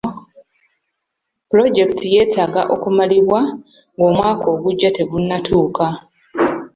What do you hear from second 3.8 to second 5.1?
nga omwaka ogujja